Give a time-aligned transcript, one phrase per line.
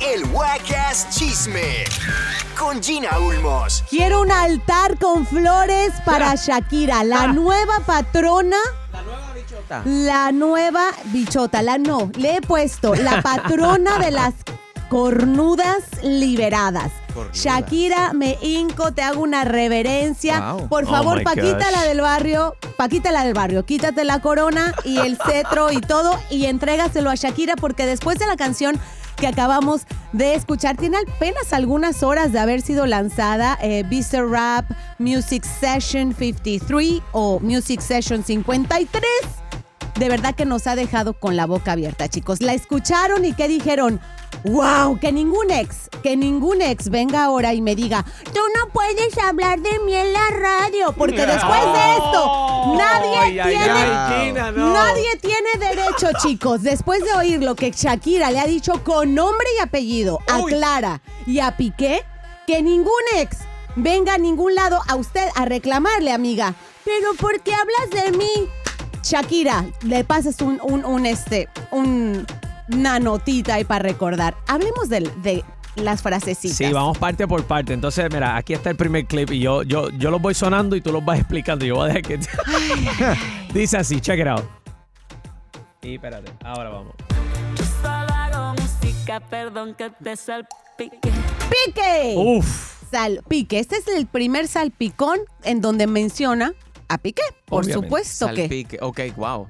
[0.00, 1.84] el Wacas Chisme
[2.58, 3.84] con Gina Ulmos.
[3.88, 8.56] Quiero un altar con flores para Shakira, la nueva patrona.
[8.92, 9.82] La nueva bichota.
[9.84, 14.34] La nueva bichota, la no, le he puesto la patrona de las
[14.88, 16.92] cornudas liberadas.
[17.32, 20.52] Shakira, me hinco, te hago una reverencia.
[20.52, 20.68] Wow.
[20.68, 21.72] Por Oh favor, Paquita, gosh.
[21.72, 26.18] la del barrio, Paquita, la del barrio, quítate la corona y el cetro y todo
[26.30, 28.78] y entrégaselo a Shakira porque después de la canción
[29.22, 34.68] que acabamos de escuchar, tiene apenas algunas horas de haber sido lanzada, eh, Visa Rap
[34.98, 39.00] Music Session 53 o Music Session 53.
[39.94, 42.40] De verdad que nos ha dejado con la boca abierta, chicos.
[42.42, 44.00] La escucharon y ¿qué dijeron?
[44.44, 44.98] ¡Wow!
[44.98, 49.60] Que ningún ex, que ningún ex venga ahora y me diga, tú no puedes hablar
[49.60, 53.70] de mí en la radio, porque después de esto, nadie Ay, tiene...
[53.70, 54.72] ay, Gina, no.
[54.72, 59.46] Nadie tiene derecho, chicos, después de oír lo que Shakira le ha dicho con nombre
[59.58, 62.02] y apellido a Clara y a Piqué,
[62.46, 63.38] que ningún ex
[63.76, 66.54] venga a ningún lado a usted a reclamarle, amiga.
[66.84, 68.48] Pero ¿por qué hablas de mí?
[69.04, 72.26] Shakira, le pasas un, un, un, este, un,
[72.70, 74.36] una notita ahí para recordar.
[74.46, 75.44] Hablemos de, de
[75.76, 76.56] las frasecitas.
[76.56, 77.72] Sí, vamos parte por parte.
[77.72, 80.80] Entonces, mira, aquí está el primer clip y yo, yo, yo los voy sonando y
[80.80, 81.64] tú los vas explicando.
[81.64, 82.20] Yo voy a dejar que.
[83.54, 84.44] Dice así, check it out.
[85.82, 86.94] Y espérate, ahora vamos.
[87.82, 90.98] Solo hago música, perdón que te salpique.
[91.50, 92.14] ¡Pique!
[92.16, 92.72] Uf.
[92.90, 93.58] Salpique.
[93.58, 96.52] Este es el primer salpicón en donde menciona
[96.88, 97.86] a Piqué, por Obviamente.
[97.86, 98.42] supuesto que.
[98.42, 98.78] Salpique.
[98.80, 99.48] Ok, wow.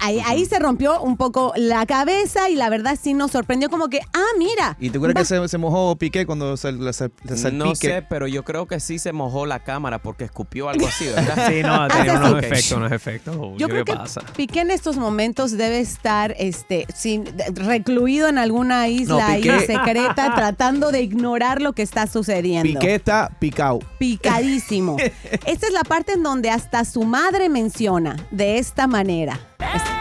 [0.00, 4.00] Ahí, se rompió un poco la cabeza y la verdad sí nos sorprendió como que,
[4.12, 4.76] ah, mira.
[4.80, 7.52] ¿Y tú crees va- que se, se mojó Piqué cuando se, salpique?
[7.52, 11.06] No sé, pero yo creo que sí se mojó la cámara porque escupió algo así,
[11.06, 11.34] ¿verdad?
[11.48, 13.36] Sí, no, Hace tiene unos efectos, unos efectos.
[13.36, 14.20] Uy, Yo ¿Qué creo que pasa?
[14.36, 17.24] Piqué en estos momentos debe estar este, sin,
[17.54, 22.78] recluido en alguna isla ahí secreta tratando de ignorar lo que está sucediendo.
[22.80, 23.80] Piqué está picado.
[23.98, 24.96] Picadísimo.
[25.46, 29.38] Esta es la parte en donde hasta su madre menciona de esta manera.
[29.58, 29.95] Dejaste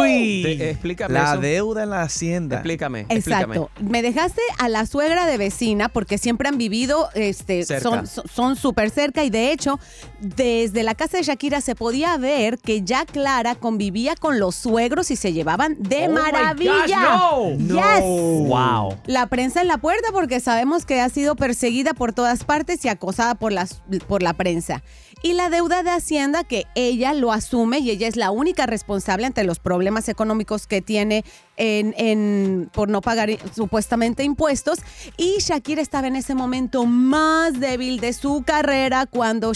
[0.00, 0.42] Uy.
[0.58, 1.40] Te- explícame La eso.
[1.40, 2.56] deuda en la hacienda.
[2.56, 3.56] Explícame, explícame.
[3.56, 3.70] Exacto.
[3.80, 7.82] Me dejaste a la suegra de vecina porque siempre han vivido, este, Cerca.
[7.82, 9.78] son son- son súper cerca y de hecho
[10.20, 15.10] desde la casa de Shakira se podía ver que ya Clara convivía con los suegros
[15.10, 17.18] y se llevaban de Oh my maravilla.
[17.30, 17.74] gosh, no.
[17.76, 18.48] Yes.
[18.48, 18.96] Wow.
[19.06, 22.88] La prensa en la puerta porque sabemos que ha sido perseguida por todas partes y
[22.88, 24.82] acosada por, las, por la prensa.
[25.22, 29.26] Y la deuda de Hacienda que ella lo asume y ella es la única responsable
[29.26, 31.24] ante los problemas económicos que tiene
[31.56, 34.78] en, en- por no pagar supuestamente impuestos.
[35.16, 39.50] Y Shakira estaba en ese momento más débil de su carrera cuando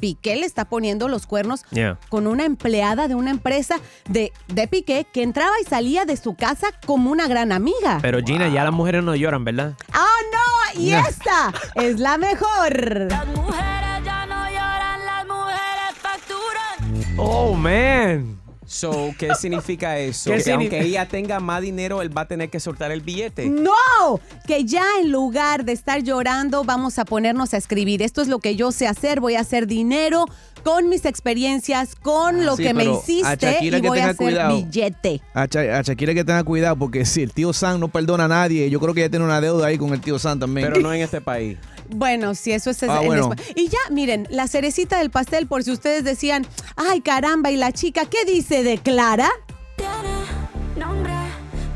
[0.00, 1.96] Piqué le está poniendo los cuernos Yeah.
[2.08, 3.76] con una empleada de una empresa
[4.08, 8.00] de, de Piqué que entraba y salía de su casa como una gran amiga.
[8.02, 9.74] Pero Gina, ya las mujeres no lloran, ¿verdad?
[9.94, 10.80] ¡Oh, no!
[10.82, 13.06] Y esta es la mejor.
[13.08, 17.14] Las mujeres ya no lloran, las mujeres facturan.
[17.16, 18.41] Oh, man.
[18.72, 20.30] So, ¿qué significa eso?
[20.30, 23.02] ¿Qué que signi- aunque ella tenga más dinero, él va a tener que soltar el
[23.02, 23.46] billete.
[23.50, 24.18] ¡No!
[24.46, 28.00] Que ya en lugar de estar llorando, vamos a ponernos a escribir.
[28.02, 29.20] Esto es lo que yo sé hacer.
[29.20, 30.24] Voy a hacer dinero
[30.64, 34.56] con mis experiencias, con lo Sí, que me hiciste y que voy a hacer cuidado.
[34.56, 35.20] billete.
[35.34, 38.28] A, Sha- a Shakira que tenga cuidado porque si el tío Sam no perdona a
[38.28, 40.66] nadie, yo creo que ella tiene una deuda ahí con el tío Sam también.
[40.68, 41.58] Pero no en este país.
[41.94, 43.30] Bueno, si eso es Ah, en bueno.
[43.54, 46.46] Y ya, miren, la cerecita del pastel, por si ustedes decían,
[46.76, 49.30] ay caramba, y la chica, ¿qué dice de Clara?
[49.76, 51.12] Tiene nombre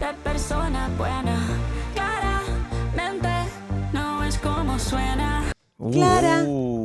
[0.00, 1.38] de persona buena.
[1.94, 3.28] Claramente
[3.92, 5.52] no es como suena.
[5.92, 6.42] Clara.
[6.46, 6.75] Uh,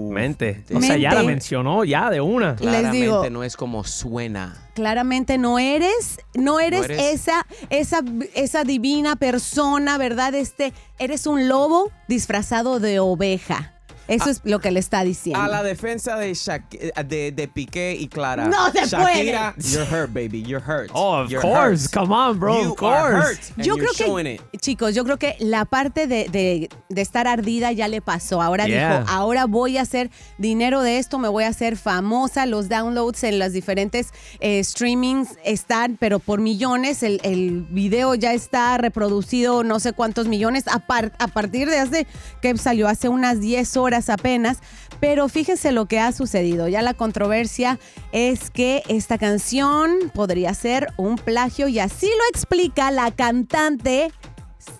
[0.73, 2.55] O sea, ya la mencionó, ya de una.
[2.55, 4.67] claramente digo- no es como suena.
[4.73, 8.01] claramente no eres, no eres, No eres- esa, esa,
[8.35, 10.33] esa divina persona, ¿verdad?
[10.35, 13.73] Este, eres un lobo disfrazado de oveja.
[14.07, 15.41] Eso es lo que le está diciendo.
[15.41, 18.47] A la defensa de, Shak- de, de Piqué y Clara.
[18.47, 20.43] No se Shakira, you're hurt, baby.
[20.43, 20.89] You're hurt.
[20.93, 21.83] Oh, of You're course.
[21.85, 21.91] hurt.
[21.93, 22.61] Come on, bro.
[22.61, 23.25] You of are course.
[23.27, 24.61] hurt, and Yo you're creo showing que, it.
[24.61, 28.41] chicos, yo creo que la parte de, de- de estar ardida ya le pasó.
[28.41, 29.01] Ahora Yeah.
[29.01, 32.45] dijo, ahora voy a hacer dinero de esto, me voy a hacer famosa.
[32.45, 34.09] Los downloads en las diferentes
[34.39, 37.03] eh, streamings están, pero por millones.
[37.03, 41.77] El, el video ya está reproducido no sé cuántos millones a, par- a partir de
[41.79, 42.07] hace,
[42.41, 44.59] que salió hace unas 10 horas apenas.
[44.99, 46.67] Pero fíjense lo que ha sucedido.
[46.67, 47.79] Ya la controversia
[48.11, 54.11] es que esta canción podría ser un plagio y así lo explica la cantante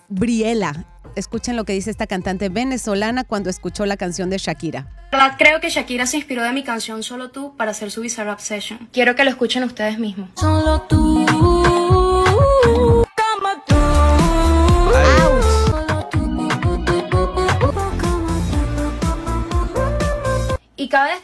[0.08, 0.86] Briela.
[1.14, 4.88] Escuchen lo que dice esta cantante venezolana cuando escuchó la canción de Shakira.
[5.10, 8.38] verdad creo que Shakira se inspiró de mi canción Solo tú para hacer su Bizarrap
[8.38, 8.88] Session.
[8.92, 10.30] Quiero que lo escuchen ustedes mismos.
[10.36, 11.11] Solo tú,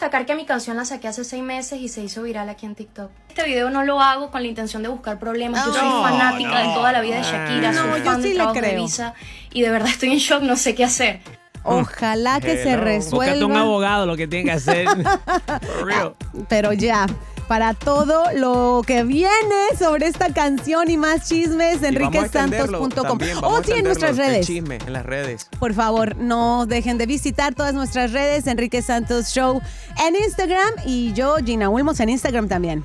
[0.09, 2.75] destacar que mi canción la saqué hace seis meses y se hizo viral aquí en
[2.75, 3.11] TikTok.
[3.29, 5.65] Este video no lo hago con la intención de buscar problemas.
[5.67, 6.69] Yo soy No, fanática no.
[6.69, 8.61] de toda la vida de Shakira, No, soy yo fan sí del le trabajo de
[8.69, 8.83] creo.
[8.83, 9.15] Visa
[9.53, 11.21] y de verdad estoy en shock, no sé qué hacer.
[11.65, 13.61] Ojalá que se Búscate un resuelva.
[13.61, 14.89] abogado, lo que tiene que hacer.
[15.61, 16.15] For real.
[16.49, 17.07] Pero ya,
[17.49, 19.31] para todo lo que viene
[19.79, 23.19] sobre esta canción y más chismes, enriquesantos.com.
[23.43, 24.47] O sí, en nuestras el redes.
[24.47, 25.49] chisme en las redes.
[25.59, 29.61] Por favor, no dejen de visitar todas nuestras redes, Enrique Santos Show
[30.07, 32.85] en Instagram y yo, Gina Wilmos, en Instagram también.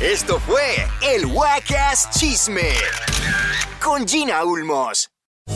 [0.00, 0.62] Esto fue
[1.14, 2.68] el Wacas Chisme
[3.82, 5.13] con Gina Ulmos.